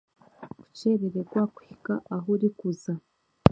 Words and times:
Okukyereregwa 0.45 1.41
kuhika 1.53 1.93
ahu 2.15 2.27
orikuza 2.35 2.93